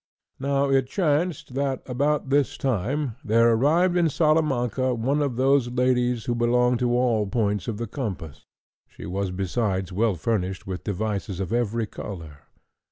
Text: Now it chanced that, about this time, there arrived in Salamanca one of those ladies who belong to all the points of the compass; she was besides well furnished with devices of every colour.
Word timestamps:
Now 0.39 0.71
it 0.71 0.87
chanced 0.87 1.53
that, 1.53 1.83
about 1.85 2.31
this 2.31 2.57
time, 2.57 3.17
there 3.23 3.51
arrived 3.53 3.95
in 3.95 4.09
Salamanca 4.09 4.95
one 4.95 5.21
of 5.21 5.35
those 5.35 5.69
ladies 5.69 6.25
who 6.25 6.33
belong 6.33 6.77
to 6.77 6.97
all 6.97 7.25
the 7.25 7.29
points 7.29 7.67
of 7.67 7.77
the 7.77 7.85
compass; 7.85 8.47
she 8.87 9.05
was 9.05 9.29
besides 9.29 9.91
well 9.91 10.15
furnished 10.15 10.65
with 10.65 10.83
devices 10.85 11.39
of 11.39 11.53
every 11.53 11.85
colour. 11.85 12.47